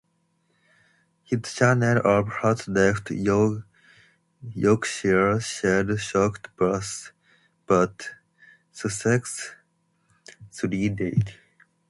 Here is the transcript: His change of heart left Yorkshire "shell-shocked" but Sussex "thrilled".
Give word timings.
His 1.21 1.41
change 1.53 1.83
of 1.83 2.27
heart 2.29 2.67
left 2.67 3.11
Yorkshire 3.11 3.67
"shell-shocked" 5.39 6.49
but 7.67 7.93
Sussex 8.71 9.51
"thrilled". 10.51 11.01